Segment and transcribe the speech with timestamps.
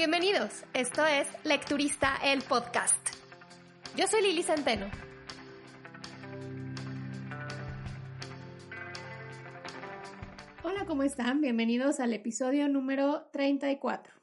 [0.00, 3.10] Bienvenidos, esto es Lecturista el Podcast.
[3.98, 4.86] Yo soy Lili Centeno.
[10.62, 11.42] Hola, ¿cómo están?
[11.42, 14.14] Bienvenidos al episodio número 34.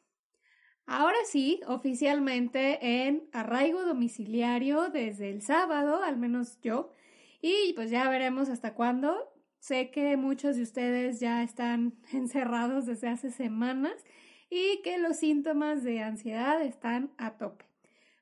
[0.88, 6.92] Ahora sí, oficialmente en arraigo domiciliario desde el sábado, al menos yo,
[7.40, 9.32] y pues ya veremos hasta cuándo.
[9.60, 13.94] Sé que muchos de ustedes ya están encerrados desde hace semanas
[14.50, 17.66] y que los síntomas de ansiedad están a tope.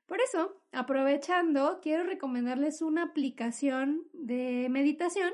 [0.06, 5.32] Por eso, aprovechando, quiero recomendarles una aplicación de meditación.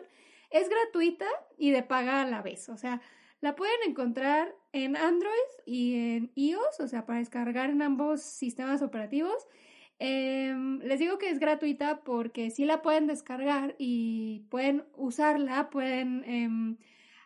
[0.50, 1.26] Es gratuita
[1.58, 2.68] y de paga a la vez.
[2.68, 3.02] O sea,
[3.40, 5.32] la pueden encontrar en Android
[5.66, 9.46] y en iOS, o sea, para descargar en ambos sistemas operativos.
[9.98, 16.24] Em, les digo que es gratuita porque sí la pueden descargar y pueden usarla, pueden
[16.24, 16.76] em,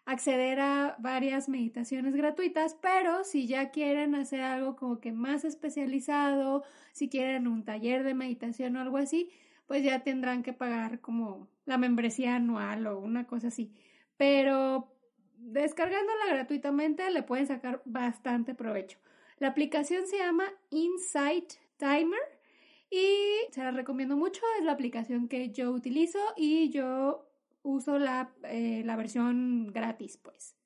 [0.06, 6.62] acceder a varias meditaciones gratuitas, pero si ya quieren hacer algo como que más especializado,
[6.92, 9.30] si quieren un taller de meditación o algo así,
[9.66, 13.74] pues ya tendrán que pagar como la membresía anual o una cosa así.
[14.16, 14.94] Pero
[15.38, 18.98] descargándola gratuitamente le pueden sacar bastante provecho.
[19.38, 22.20] La aplicación se llama Insight Timer
[22.90, 23.06] y
[23.50, 24.40] se la recomiendo mucho.
[24.60, 27.25] Es la aplicación que yo utilizo y yo
[27.66, 30.56] uso la, eh, la versión gratis, pues.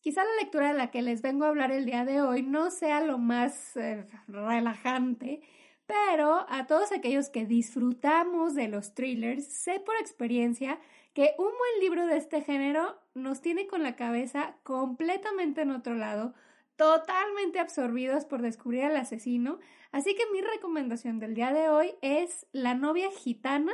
[0.00, 2.70] Quizá la lectura de la que les vengo a hablar el día de hoy no
[2.70, 5.40] sea lo más eh, relajante,
[5.86, 10.78] pero a todos aquellos que disfrutamos de los thrillers, sé por experiencia
[11.14, 15.94] que un buen libro de este género nos tiene con la cabeza completamente en otro
[15.94, 16.34] lado,
[16.76, 19.58] totalmente absorbidos por descubrir al asesino,
[19.90, 23.72] así que mi recomendación del día de hoy es La novia gitana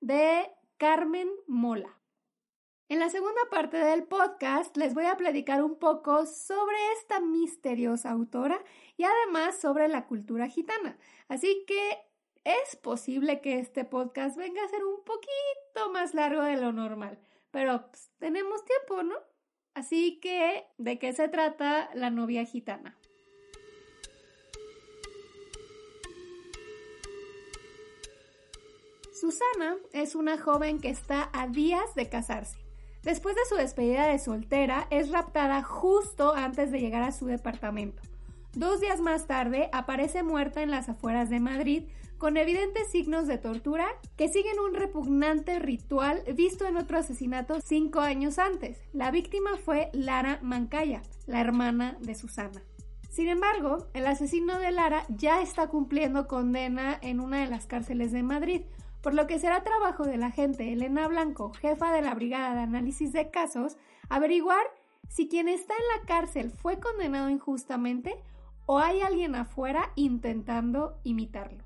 [0.00, 1.99] de Carmen Mola.
[2.90, 8.10] En la segunda parte del podcast les voy a platicar un poco sobre esta misteriosa
[8.10, 8.60] autora
[8.96, 10.98] y además sobre la cultura gitana.
[11.28, 11.98] Así que
[12.42, 17.20] es posible que este podcast venga a ser un poquito más largo de lo normal,
[17.52, 19.14] pero pues, tenemos tiempo, ¿no?
[19.72, 22.98] Así que, ¿de qué se trata la novia gitana?
[29.12, 32.69] Susana es una joven que está a días de casarse.
[33.02, 38.02] Después de su despedida de soltera, es raptada justo antes de llegar a su departamento.
[38.54, 41.84] Dos días más tarde, aparece muerta en las afueras de Madrid
[42.18, 48.00] con evidentes signos de tortura que siguen un repugnante ritual visto en otro asesinato cinco
[48.00, 48.76] años antes.
[48.92, 52.62] La víctima fue Lara Mancaya, la hermana de Susana.
[53.08, 58.12] Sin embargo, el asesino de Lara ya está cumpliendo condena en una de las cárceles
[58.12, 58.62] de Madrid,
[59.02, 62.60] por lo que será trabajo de la agente Elena Blanco, jefa de la Brigada de
[62.60, 63.76] Análisis de Casos,
[64.08, 64.64] averiguar
[65.08, 68.22] si quien está en la cárcel fue condenado injustamente
[68.66, 71.64] o hay alguien afuera intentando imitarlo.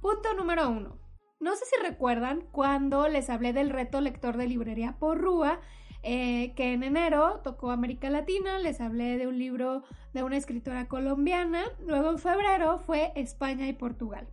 [0.00, 0.98] Punto número 1.
[1.40, 5.60] No sé si recuerdan cuando les hablé del reto lector de librería por Rúa,
[6.02, 9.82] eh, que en enero tocó América Latina, les hablé de un libro
[10.14, 14.28] de una escritora colombiana, luego en febrero fue España y Portugal.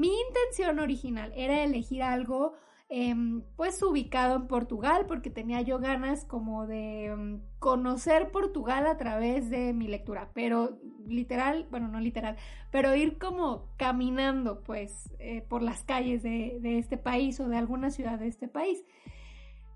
[0.00, 2.54] Mi intención original era elegir algo
[2.88, 8.96] em, pues ubicado en Portugal porque tenía yo ganas como de em, conocer Portugal a
[8.96, 12.38] través de mi lectura, pero literal, bueno, no literal,
[12.70, 17.90] pero ir como caminando pues eh, por las calles de, este país o de alguna
[17.90, 18.82] ciudad de este país.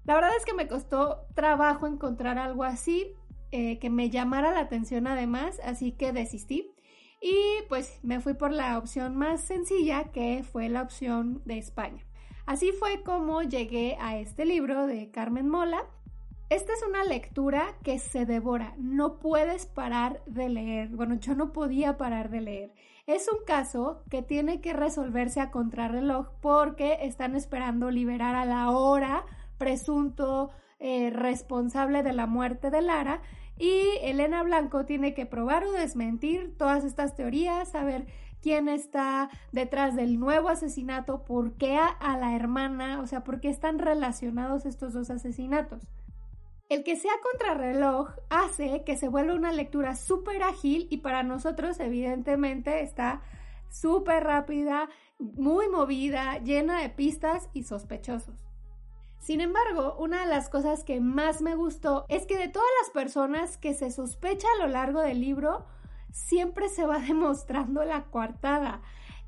[0.07, 3.13] La verdad es que me costó trabajo encontrar algo así
[3.51, 6.74] eh, que me llamara la atención además, así que desistí.
[7.27, 12.05] Y pues me fui por la opción más sencilla que fue la opción de España.
[12.45, 15.87] Así fue como llegué a este libro de Carmen Mola.
[16.51, 20.91] Esta es una lectura que se devora, no puedes parar de leer.
[20.91, 22.75] Bueno, yo no podía parar de leer.
[23.07, 28.71] Es un caso que tiene que resolverse a contrarreloj porque están esperando liberar a la
[28.71, 29.25] hora
[29.57, 33.23] presunto eh, responsable de la muerte de Lara
[33.59, 38.07] y Elena Blanco tiene que probar o desmentir todas estas teorías, saber
[38.43, 43.49] quién está detrás del nuevo asesinato, por qué a, la hermana, o sea, por qué
[43.49, 45.83] están relacionados estos dos asesinatos.
[46.69, 51.79] El que sea contrarreloj hace que se vuelva una lectura súper ágil y para nosotros
[51.79, 53.23] evidentemente está
[53.71, 58.45] súper rápida, muy movida, llena de pistas y sospechosos.
[59.25, 62.91] Sin embargo, una de las cosas que más me gustó es que de todas las
[62.91, 65.65] personas que se sospecha a lo largo del libro,
[66.13, 68.83] siempre se va demostrando la coartada.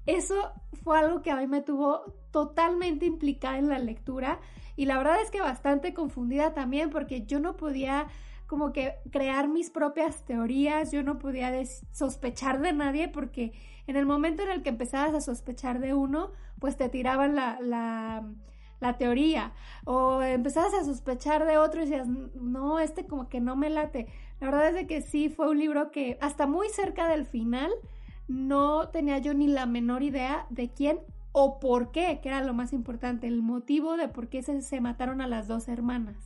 [0.04, 0.52] Eso
[0.84, 4.38] fue algo que a mí me tuvo totalmente implicada en la lectura
[4.76, 8.08] y la verdad es que bastante confundida también porque yo no podía
[8.46, 11.50] como que crear mis propias teorías, yo no podía
[11.92, 13.54] sospechar de nadie porque
[13.86, 17.58] en el momento en el que empezabas a sospechar de uno, pues te tiraban la,
[17.62, 18.28] la
[18.80, 19.52] la teoría
[19.84, 24.06] o empezabas a sospechar de otro y decías, no, este como que no me late.
[24.40, 27.70] La verdad es de que sí fue un libro que hasta muy cerca del final
[28.28, 30.98] no tenía yo ni la menor idea de quién
[31.32, 34.80] o por qué, que era lo más importante, el motivo de por qué se, se
[34.80, 36.16] mataron a las dos hermanas.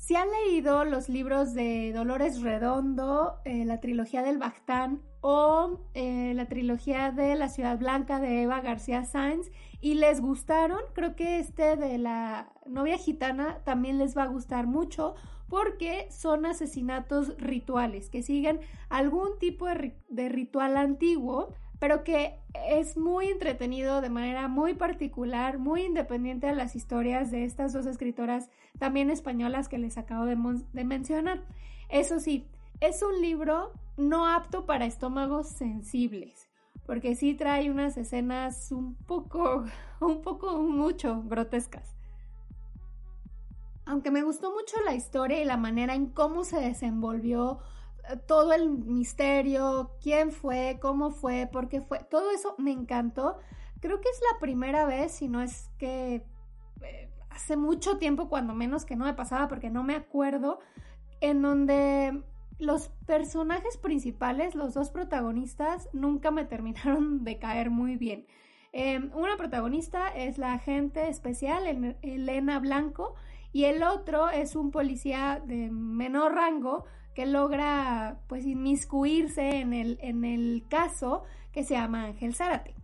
[0.00, 6.32] Si han leído los libros de Dolores Redondo, eh, la trilogía del Bactán o eh,
[6.34, 11.38] la trilogía de La Ciudad Blanca de Eva García Sáenz y les gustaron, creo que
[11.38, 15.14] este de la novia gitana también les va a gustar mucho
[15.48, 22.38] porque son asesinatos rituales que siguen algún tipo de ritual antiguo pero que
[22.68, 27.86] es muy entretenido de manera muy particular, muy independiente de las historias de estas dos
[27.86, 30.36] escritoras también españolas que les acabo de,
[30.84, 31.42] mencionar.
[31.88, 32.46] Eso sí,
[32.80, 36.49] es un libro no apto para estómagos sensibles,
[36.86, 39.64] porque sí trae unas escenas un poco,
[40.00, 41.96] un poco mucho grotescas.
[43.86, 47.60] Aunque me gustó mucho la historia y la manera en cómo se desenvolvió
[48.26, 53.38] todo el misterio, quién fue, cómo fue, por qué fue, todo eso me encantó.
[53.80, 56.24] Creo que es la primera vez, si no es que
[56.82, 60.60] eh, hace mucho tiempo, cuando menos que no me pasaba, porque no me acuerdo,
[61.20, 62.22] en donde
[62.60, 68.26] los personajes principales, los dos protagonistas, nunca me terminaron de caer muy bien.
[68.72, 73.14] Em, una protagonista es la agente especial, Elena Blanco,
[73.52, 76.84] y el otro es un policía de menor rango
[77.14, 82.76] que logra pues inmiscuirse en el, en el caso que se llama Ángel Zárate.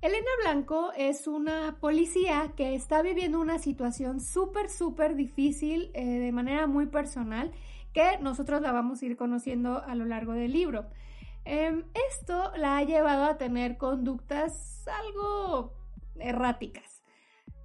[0.00, 6.30] Elena Blanco es una policía que está viviendo una situación súper, súper difícil eh, de
[6.30, 7.50] manera muy personal
[7.98, 10.86] que nosotros la vamos a ir conociendo a lo largo del libro.
[11.44, 15.72] Em, esto la ha llevado a tener conductas algo
[16.14, 17.02] erráticas.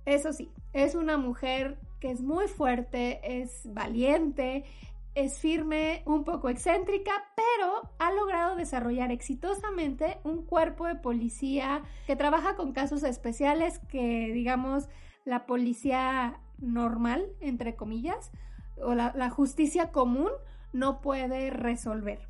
[0.08, 4.66] Eso sí, es una mujer que es muy fuerte, es valiente,
[5.14, 12.16] es firme, un poco excéntrica, pero ha logrado desarrollar exitosamente un cuerpo de policía que
[12.16, 14.90] trabaja con casos especiales que, digamos,
[15.26, 18.32] la policía normal, entre comillas,
[18.82, 20.30] o la, justicia común
[20.72, 22.28] no puede resolver.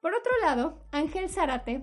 [0.00, 1.82] Por otro lado, Ángel Zárate,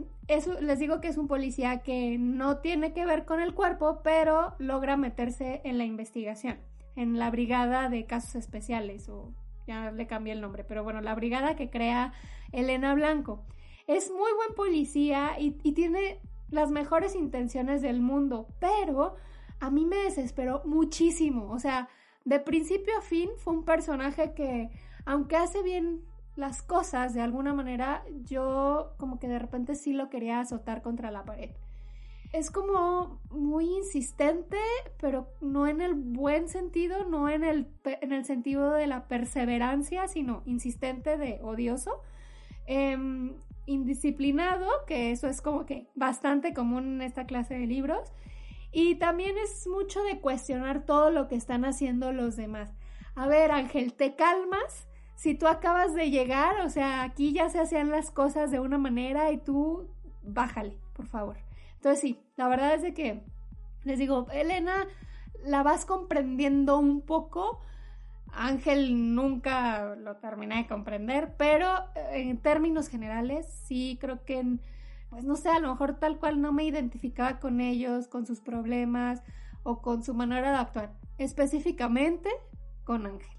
[0.62, 4.56] les digo que es un policía que no tiene que ver con el cuerpo, pero
[4.57, 6.60] logra meterse en la investigación,
[6.95, 9.34] en la brigada de casos especiales o
[9.68, 12.13] ya le cambié el nombre, pero bueno, la brigada que crea
[12.51, 13.45] Elena Blanco.
[13.86, 16.19] Es muy buen policía y, tiene
[16.50, 19.16] las mejores intenciones del mundo, pero
[19.60, 21.51] a mí me desesperó muchísimo.
[21.51, 21.90] O sea,
[22.27, 24.69] de principio a fin fue un personaje que,
[25.06, 26.01] aunque hace bien
[26.35, 31.09] las cosas de alguna manera, yo como que de repente sí lo quería azotar contra
[31.09, 31.52] la pared
[32.33, 34.57] es como muy insistente,
[34.99, 40.07] pero no en el buen sentido, no en el, en el sentido de la perseverancia,
[40.07, 42.02] sino insistente de odioso.
[42.66, 43.35] Em,
[43.66, 48.11] indisciplinado, que eso es como que bastante común en esta clase de libros.
[48.80, 52.69] Y también es mucho de cuestionar todo lo que están haciendo los demás.
[53.16, 54.88] A ver, Ángel, ¿te calmas?
[55.16, 58.78] Si tú acabas de llegar, o sea, aquí ya se hacían las cosas de una
[58.78, 59.90] manera y tú
[60.22, 61.38] bájale, por favor.
[61.74, 63.24] Entonces sí, la verdad es de que
[63.84, 64.86] les digo, Elena,
[65.44, 67.64] la vas comprendiendo un poco.
[68.31, 71.68] Ángel nunca lo terminé de comprender, pero
[72.12, 74.60] en términos generales sí creo que,
[75.09, 78.42] pues no sé, a lo mejor tal cual no me identificaba con ellos, con sus
[78.42, 79.23] problemas
[79.64, 82.30] o con su manera de actuar, específicamente
[82.83, 83.37] con Ángel.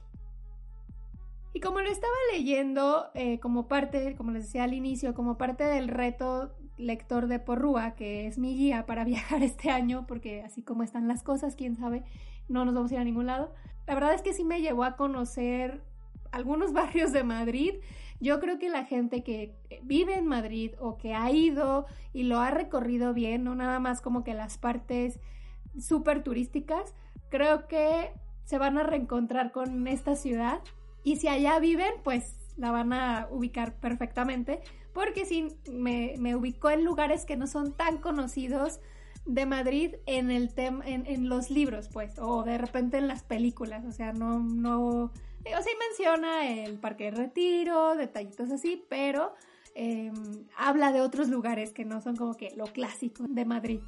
[1.52, 5.64] Y como lo estaba leyendo eh, como parte, como les decía al inicio, como parte
[5.64, 10.62] del reto lector de Porrúa, que es mi guía para viajar este año, porque así
[10.62, 12.04] como están las cosas, quién sabe,
[12.48, 13.52] no nos vamos a ir a ningún lado.
[13.87, 15.82] La verdad es que sí me llevó a conocer
[16.30, 17.75] algunos barrios de Madrid.
[18.20, 22.40] Yo creo que la gente que vive en Madrid o que ha ido y lo
[22.40, 25.20] ha recorrido bien, no nada más como que las partes
[25.78, 26.94] súper turísticas,
[27.30, 28.12] creo que
[28.44, 30.60] se van a reencontrar con esta ciudad.
[31.04, 34.60] Y si allá viven, pues la van a ubicar perfectamente,
[34.92, 38.80] porque sí, me, me ubicó en lugares que no son tan conocidos
[39.28, 43.84] de Madrid en el tema, en, los libros, pues, o de repente en las películas,
[43.84, 45.12] o sea, no, no,
[45.56, 49.34] o sea, menciona el Parque de Retiro, detallitos así, pero
[49.74, 53.80] em, habla de otros lugares que no son como que lo clásico de Madrid.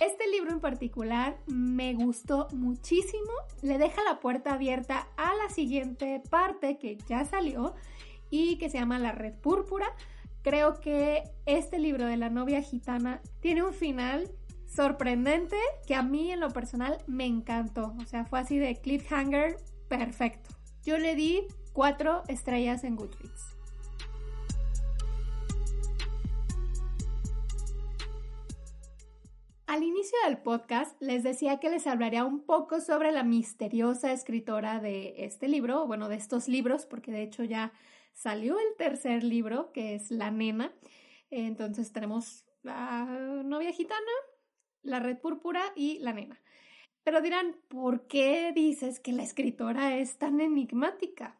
[0.00, 3.30] Este libro en particular me gustó muchísimo,
[3.62, 7.74] le deja la puerta abierta a la siguiente parte que ya salió
[8.28, 9.86] y que se llama La Red Púrpura.
[10.42, 14.28] Creo que este libro de la novia gitana tiene un final
[14.66, 17.94] sorprendente que a mí en lo personal me encantó.
[18.02, 19.56] O sea, fue así de cliffhanger
[19.88, 20.61] perfecto.
[20.84, 23.56] Yo le di cuatro estrellas en Goodreads.
[29.66, 34.80] Al inicio del podcast les decía que les hablaría un poco sobre la misteriosa escritora
[34.80, 37.72] de este libro, bueno, de estos libros, porque de hecho ya
[38.12, 40.74] salió el tercer libro, que es La Nena.
[41.30, 43.04] Entonces tenemos la
[43.44, 44.00] novia gitana,
[44.82, 46.42] la red púrpura y la nena.
[47.04, 51.36] Pero dirán, ¿por qué dices que la escritora es tan enigmática?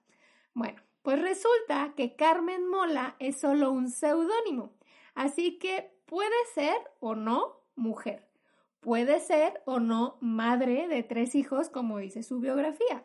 [0.54, 4.72] Bueno, pues resulta que Carmen Mola es solo un seudónimo,
[5.14, 8.28] así que puede ser o no mujer.
[8.80, 13.04] Puede ser o no madre de tres hijos, como dice su biografía.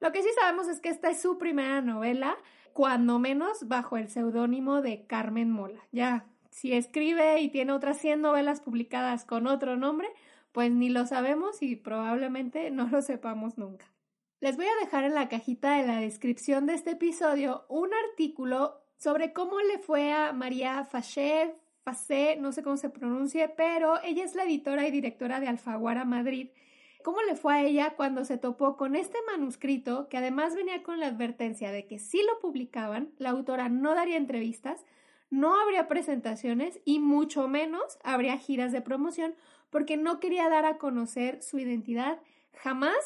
[0.00, 2.36] Lo que sí sabemos es que esta es su primera novela,
[2.72, 5.80] cuando menos bajo el seudónimo de Carmen Mola.
[5.92, 10.08] Ya, si escribe y tiene otras 100 novelas publicadas con otro nombre,
[10.52, 13.92] pues ni lo sabemos y probablemente no lo sepamos nunca.
[14.40, 18.80] Les voy a dejar en la cajita de la descripción de este episodio un artículo
[18.96, 21.54] sobre cómo le fue a María Fachev
[22.38, 26.50] no sé cómo se pronuncie, pero ella es la editora y directora de Alfaguara Madrid.
[27.02, 31.00] ¿Cómo le fue a ella cuando se topó con este manuscrito que además venía con
[31.00, 34.84] la advertencia de que si lo publicaban, la autora no daría entrevistas,
[35.30, 39.34] no habría presentaciones y mucho menos habría giras de promoción
[39.70, 42.20] porque no quería dar a conocer su identidad
[42.52, 42.96] jamás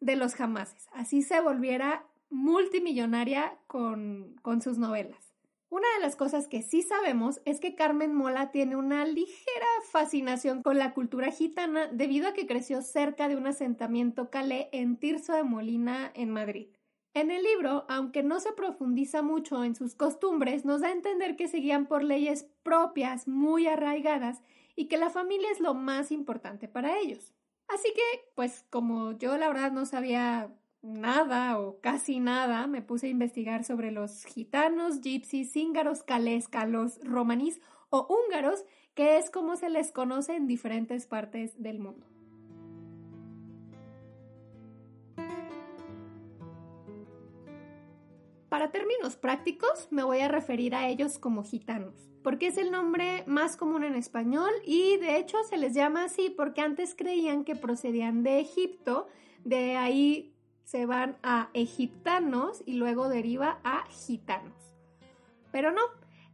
[0.00, 0.88] de los jamases.
[0.92, 5.32] Así se volviera multimillonaria con, con sus novelas.
[5.72, 10.62] Una de las cosas que sí sabemos es que Carmen Mola tiene una ligera fascinación
[10.62, 15.32] con la cultura gitana debido a que creció cerca de un asentamiento calé en Tirso
[15.32, 16.68] de Molina, en Madrid.
[17.14, 21.36] En el libro, aunque no se profundiza mucho en sus costumbres, nos da a entender
[21.36, 24.42] que seguían por leyes propias muy arraigadas
[24.76, 27.34] y que la familia es lo más importante para ellos.
[27.68, 33.06] Así que, pues como yo la verdad no sabía nada o casi nada, me puse
[33.06, 37.60] a investigar sobre los gitanos, gypsies, cíngaros, calés, calos, romanís
[37.90, 38.64] o húngaros,
[38.94, 42.11] que es como se les conoce en diferentes partes del mundo.
[48.52, 53.24] Para términos prácticos, me voy a referir a ellos como gitanos, porque es el nombre
[53.26, 57.56] más común en español y de hecho se les llama así porque antes creían que
[57.56, 59.06] procedían de Egipto,
[59.42, 64.76] de ahí se van a egiptanos y luego deriva a gitanos.
[65.50, 65.80] Pero no,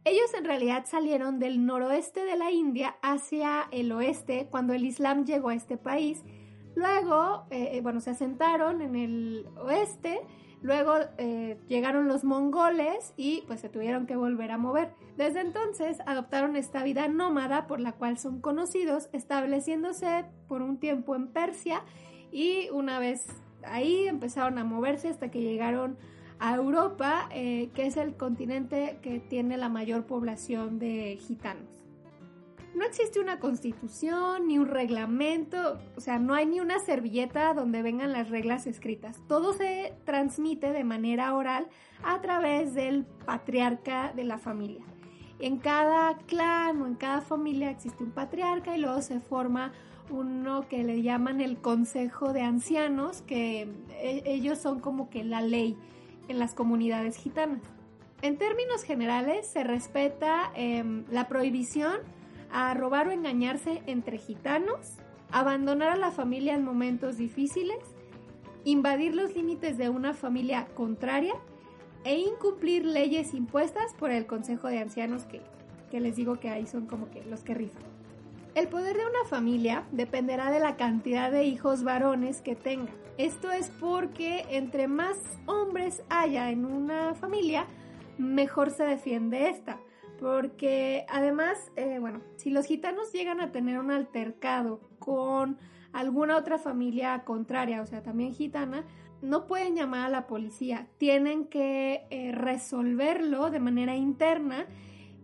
[0.03, 5.23] ellos en realidad salieron del noroeste de la India hacia el oeste cuando el Islam
[5.23, 6.25] llegó a este país.
[6.75, 10.19] Luego, eh, eh, bueno, se asentaron en el oeste,
[10.61, 14.91] luego eh, llegaron los mongoles y pues se tuvieron que volver a mover.
[15.17, 21.15] Desde entonces adoptaron esta vida nómada por la cual son conocidos, estableciéndose por un tiempo
[21.15, 21.83] en Persia
[22.31, 23.25] y una vez
[23.63, 25.97] ahí empezaron a moverse hasta que llegaron
[26.39, 31.78] a Europa, eh, que es el continente que tiene la mayor población de gitanos.
[32.75, 37.81] No existe una constitución ni un reglamento, o sea, no hay ni una servilleta donde
[37.81, 39.19] vengan las reglas escritas.
[39.27, 41.67] Todo se transmite de manera oral
[42.03, 44.85] a través del patriarca de la familia.
[45.39, 49.71] En cada clan o en cada familia existe un patriarca y luego se forma
[50.09, 55.41] uno que le llaman el Consejo de Ancianos, que e, ellos son como que la
[55.41, 55.77] ley
[56.27, 57.61] en las comunidades gitanas.
[58.21, 61.99] En términos generales, se respeta em, la prohibición
[62.51, 64.97] a robar o engañarse entre gitanos,
[65.31, 67.77] abandonar a la familia en momentos difíciles,
[68.63, 71.35] invadir los límites de una familia contraria
[72.03, 75.41] e incumplir leyes impuestas por el Consejo de Ancianos que,
[75.91, 77.83] que les digo que ahí son como que los que rifan.
[78.55, 82.91] El poder de una familia dependerá de la cantidad de hijos varones que tenga.
[83.17, 87.67] Esto es porque entre más hombres haya en una familia,
[88.17, 89.77] mejor se defiende esta.
[90.19, 95.57] Porque además, eh, bueno, si los gitanos llegan a tener un altercado con
[95.93, 98.85] alguna otra familia contraria, o sea, también gitana,
[99.21, 104.65] no pueden llamar a la policía, tienen que eh, resolverlo de manera interna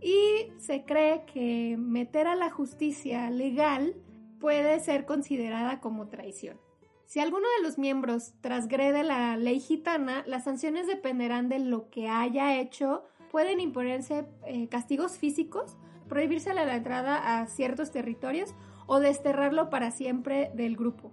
[0.01, 3.95] y se cree que meter a la justicia legal
[4.39, 6.59] puede ser considerada como traición.
[7.05, 12.09] Si alguno de los miembros transgrede la ley gitana, las sanciones dependerán de lo que
[12.09, 13.03] haya hecho.
[13.35, 15.75] Pueden imponerse eh, castigos físicos,
[16.07, 21.11] prohibirse la entrada a ciertos territorios o desterrarlo para siempre del grupo.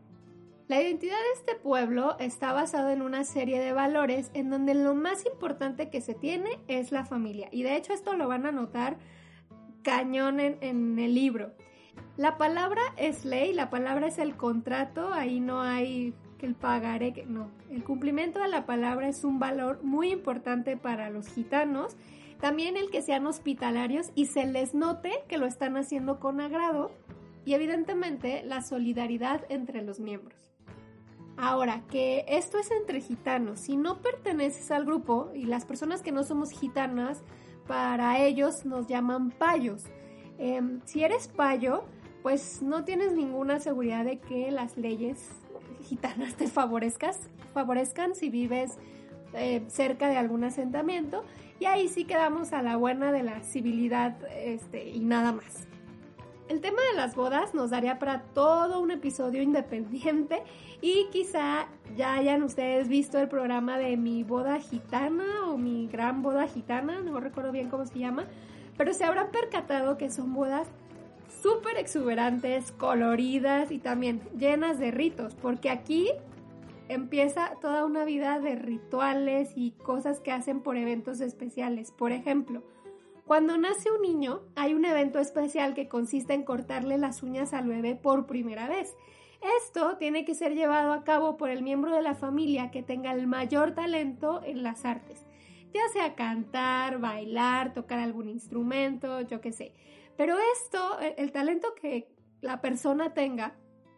[0.69, 4.95] La identidad de este pueblo está basada en una serie de valores en donde lo
[4.95, 7.49] más importante que se tiene es la familia.
[7.51, 8.99] Y de hecho esto lo van a notar
[9.83, 11.57] cañón en, el libro.
[12.17, 16.15] La palabra es ley, la palabra es el contrato, ahí no hay
[16.47, 17.51] el pagaré, que no.
[17.71, 21.97] El cumplimiento de la palabra es un valor muy importante para los gitanos.
[22.41, 26.91] También el que sean hospitalarios y se les note que lo están haciendo con agrado
[27.45, 30.53] y evidentemente la solidaridad entre los miembros.
[31.37, 36.13] Ahora, que esto es entre gitanos, si no perteneces al grupo y las personas que
[36.13, 37.23] no somos gitanas,
[37.67, 39.85] para ellos nos llaman payos.
[40.39, 41.85] Em, si eres payo,
[42.23, 45.29] pues no tienes ninguna seguridad de que las leyes
[45.93, 47.19] gitanas te favorezcas,
[47.53, 48.79] favorezcan si vives
[49.35, 51.23] eh, cerca de algún asentamiento
[51.61, 55.69] y ahí sí quedamos a la buena de la civilidad este, y nada más.
[56.49, 60.43] El tema de las bodas nos daría para todo un episodio independiente
[60.81, 66.23] y quizá ya hayan ustedes visto el programa de mi boda gitana o mi gran
[66.23, 68.25] boda gitana, no recuerdo bien cómo se llama,
[68.79, 70.69] pero se habrán percatado que son bodas
[71.43, 76.09] súper exuberantes, coloridas y también llenas de ritos, porque aquí
[76.89, 81.91] empieza toda una vida de rituales y cosas que hacen por eventos especiales.
[81.91, 82.63] Por ejemplo,
[83.27, 87.67] cuando nace un niño, hay un evento especial que consiste en cortarle las uñas al
[87.67, 88.95] bebé por primera vez.
[89.61, 93.13] Esto tiene que ser llevado a cabo por el miembro de la familia que tenga
[93.13, 95.27] el mayor talento en las artes,
[95.75, 99.73] ya sea cantar, bailar, tocar algún instrumento, yo qué sé.
[100.17, 102.09] Pero esto, el, talento que
[102.41, 103.55] la persona tenga,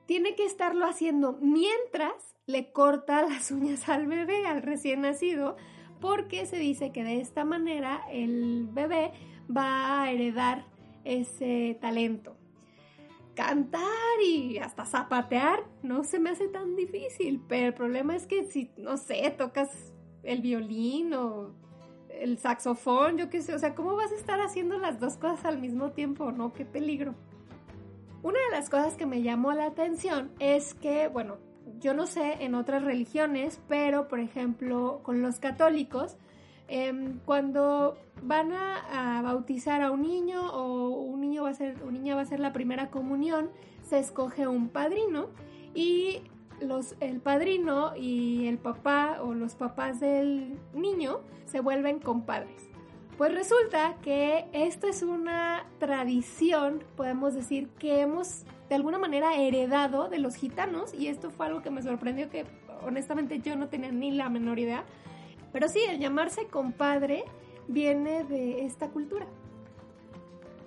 [0.07, 5.57] tiene que estarlo haciendo mientras le corta las uñas al bebé, al recién nacido,
[6.00, 9.12] porque se dice que de esta manera el bebé
[9.55, 10.66] va a heredar
[11.05, 12.37] ese talento.
[13.35, 13.83] Cantar
[14.24, 18.70] y hasta zapatear no se me hace tan difícil, pero el problema es que si,
[18.77, 21.55] no sé, tocas el violín o
[22.20, 25.44] el saxofón, yo qué sé, o sea, ¿cómo vas a estar haciendo las dos cosas
[25.44, 26.33] al mismo tiempo?
[26.33, 27.14] No, qué peligro.
[28.22, 31.37] Una de las cosas que me llamó la atención es que, bueno,
[31.79, 36.16] yo no sé en otras religiones, pero por ejemplo con los católicos,
[36.68, 41.94] em, cuando van a, bautizar a un niño o un niño va a ser, un
[41.94, 43.50] va a ser la primera comunión,
[43.83, 45.29] se escoge un padrino
[45.74, 46.22] y
[46.61, 52.69] los, el padrino y el papá o los papás del niño se vuelven compadres.
[53.17, 60.09] Pues resulta que esto es una tradición, podemos decir, que hemos de alguna manera heredado
[60.09, 62.45] de los gitanos y esto fue algo que me sorprendió que
[62.83, 64.85] honestamente yo no tenía ni la menor idea.
[65.53, 67.25] Pero sí, el llamarse compadre
[67.69, 69.27] viene de esta cultura.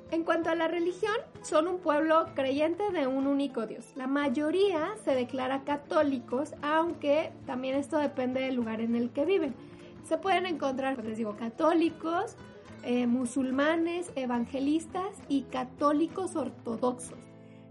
[0.09, 3.91] En cuanto a la religión, son un pueblo creyente de un único Dios.
[3.95, 9.53] La mayoría se declara católicos, aunque también esto depende del lugar en el que viven.
[10.05, 12.37] Se pueden encontrar, les digo, católicos,
[12.83, 17.17] eh, musulmanes, evangelistas y católicos ortodoxos.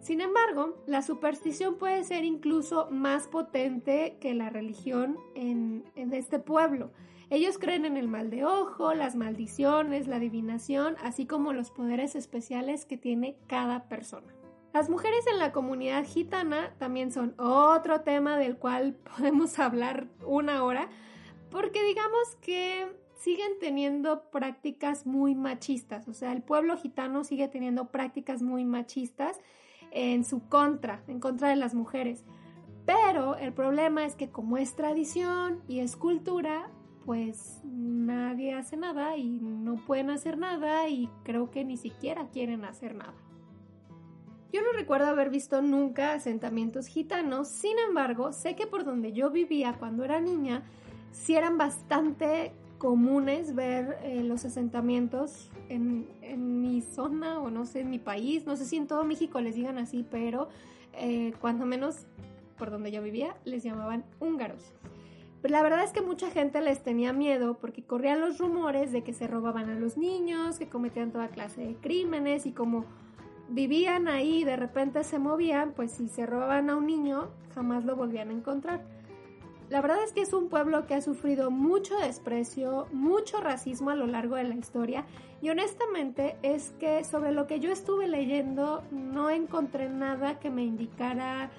[0.06, 6.90] Sin embargo, la superstición puede ser incluso más potente que la religión en, este pueblo.
[7.28, 12.14] Ellos creen en el mal de ojo, las maldiciones, la adivinación, así como los poderes
[12.14, 14.32] especiales que tiene cada persona.
[14.72, 20.62] Las mujeres en la comunidad gitana también son otro tema del cual podemos hablar una
[20.62, 20.88] hora,
[21.50, 22.86] porque digamos que
[23.16, 29.40] siguen teniendo prácticas muy machistas, o sea, el pueblo gitano sigue teniendo prácticas muy machistas
[29.90, 32.24] en su contra, en contra de las mujeres.
[32.84, 36.70] Pero el problema es que como es tradición y es cultura,
[37.06, 42.64] pues nadie hace nada y no pueden hacer nada y creo que ni siquiera quieren
[42.64, 43.14] hacer nada.
[44.52, 49.30] Yo no recuerdo haber visto nunca asentamientos gitanos, sin embargo, sé que por donde yo
[49.30, 50.64] vivía cuando era niña,
[51.12, 56.06] sí eran bastante comunes ver eh, los asentamientos en,
[56.60, 58.46] mi zona o no sé, en mi país.
[58.46, 60.48] No sé si en todo México les digan así, pero
[60.94, 62.06] eh, cuando menos
[62.58, 64.72] por donde yo vivía les llamaban húngaros.
[65.46, 69.04] Pero la verdad es que mucha gente les tenía miedo porque corrían los rumores de
[69.04, 72.84] que se robaban a los niños, que cometían toda clase de crímenes y como
[73.48, 77.84] vivían ahí y de repente se movían, pues si se robaban a un niño, jamás
[77.84, 78.82] lo volvían a encontrar.
[79.70, 83.94] La verdad es que es un pueblo que ha sufrido mucho desprecio, mucho racismo a
[83.94, 85.04] lo largo de la historia
[85.40, 90.64] y honestamente es que sobre lo que yo estuve leyendo no encontré nada que me
[90.64, 91.52] indicara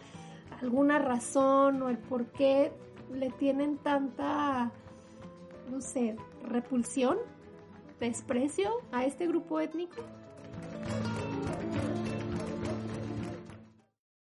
[0.61, 2.73] alguna razón o el por qué
[3.11, 4.71] le tienen tanta,
[5.69, 7.17] no sé, repulsión,
[7.99, 10.03] desprecio a este grupo étnico.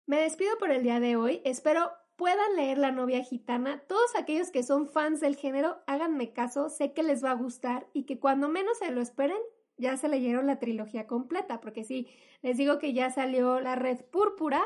[0.05, 1.41] Me despido por el día de hoy.
[1.43, 3.79] Espero puedan leer La novia gitana.
[3.87, 7.87] Todos aquellos que son fans del género, háganme caso, sé que les va a gustar
[7.93, 9.37] y que cuando menos se lo esperen,
[9.77, 12.07] ya se leyeron la trilogía completa, porque sí,
[12.41, 14.61] les digo que ya salió La Red Púrpura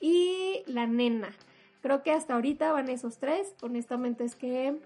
[0.00, 1.34] y La Nena.
[1.82, 3.54] Creo que hasta ahorita van esos tres.
[3.60, 4.78] Honestamente es que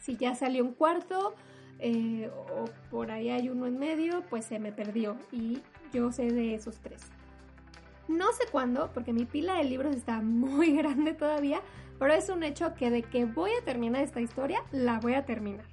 [0.00, 1.34] si ya salió un cuarto
[1.78, 5.62] eh, o por ahí hay uno en medio, pues se me perdió y
[5.92, 7.02] yo sé de esos tres.
[8.08, 11.60] No sé cuándo, porque mi pila de libros está muy grande todavía,
[11.98, 15.24] pero es un hecho que de que voy a terminar esta historia, la voy a
[15.24, 15.64] terminar.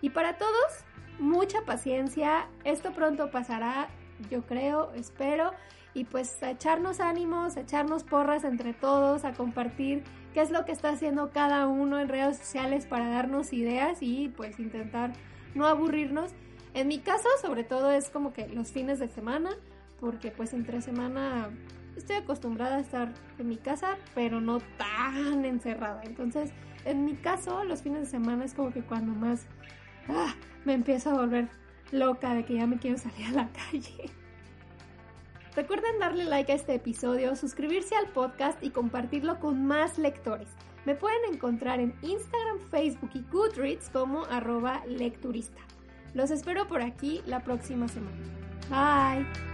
[0.00, 0.84] Y para todos,
[1.18, 3.88] mucha paciencia, esto pronto pasará,
[4.30, 5.52] yo creo, espero,
[5.94, 10.02] y pues a echarnos ánimos, a echarnos porras entre todos, a compartir
[10.32, 14.28] qué es lo que está haciendo cada uno en redes sociales para darnos ideas y
[14.28, 15.12] pues intentar
[15.54, 16.32] no aburrirnos.
[16.74, 19.50] En mi caso, sobre todo, es como que los fines de semana,
[20.00, 21.50] porque pues entre semana
[21.96, 26.02] estoy acostumbrada a estar en mi casa, pero no tan encerrada.
[26.04, 26.50] Entonces,
[26.86, 29.46] en mi caso, los fines de semana es como que cuando más
[30.08, 31.48] ah, me empiezo a volver
[31.90, 34.21] loca de que ya me quiero salir a la calle.
[35.54, 40.48] Recuerden darle like a este episodio, suscribirse al podcast y compartirlo con más lectores.
[40.86, 45.60] Me pueden encontrar en Instagram, Facebook y Goodreads como arroba lecturista.
[46.14, 48.16] Los espero por aquí la próxima semana.
[48.70, 49.51] Bye.